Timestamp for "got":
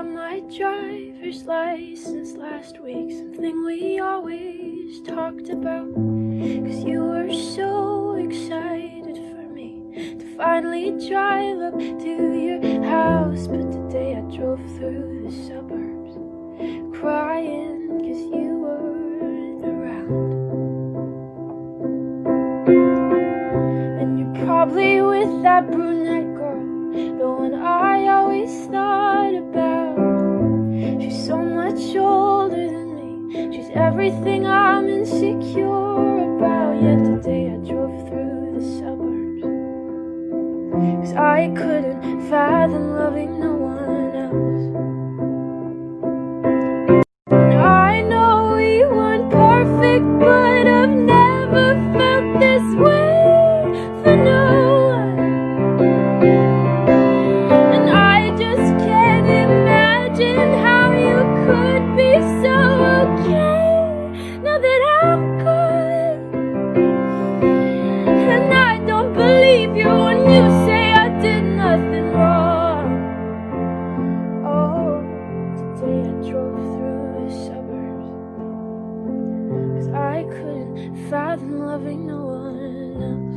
0.00-0.08